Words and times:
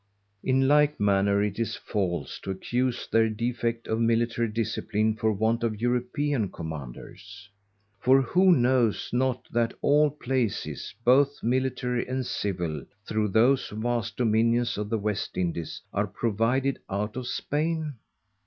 _In 0.43 0.67
like 0.67 0.99
manner 0.99 1.43
is 1.43 1.59
it 1.59 1.79
false, 1.85 2.39
to 2.39 2.49
accuse 2.49 3.07
their 3.11 3.29
defect 3.29 3.85
of 3.85 3.99
Military 4.01 4.47
Discipline 4.47 5.15
for 5.15 5.31
want 5.31 5.63
of 5.63 5.79
European 5.79 6.49
Commanders. 6.51 7.47
For 7.99 8.19
who 8.23 8.51
knoweth 8.51 9.13
not 9.13 9.45
that 9.51 9.75
all 9.79 10.09
places, 10.09 10.95
both 11.05 11.43
Military 11.43 12.07
and 12.07 12.25
Civil, 12.25 12.83
through 13.05 13.27
those 13.27 13.69
vast 13.69 14.17
dominions 14.17 14.75
of 14.75 14.89
the 14.89 14.97
West 14.97 15.37
Indies, 15.37 15.83
are 15.93 16.07
provided 16.07 16.79
out 16.89 17.15
of 17.15 17.27
Spain? 17.27 17.93